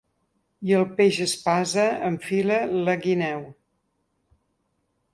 [0.69, 2.59] I el peix espasa enfila
[2.89, 3.47] la guineu.